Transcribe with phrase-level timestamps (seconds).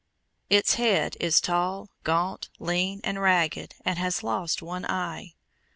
[0.49, 5.35] Its head is tall, gaunt, lean, and ragged, and has lost one eye.